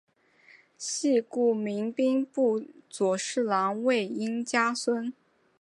[0.79, 5.13] 系故明兵部左侍郎魏应嘉孙。